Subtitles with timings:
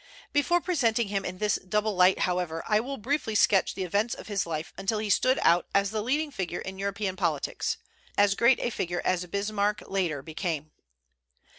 [0.33, 4.25] Before presenting him in this double light, however, I will briefly sketch the events of
[4.29, 7.77] his life until he stood out as the leading figure in European politics,
[8.17, 10.71] as great a figure as Bismarck later became.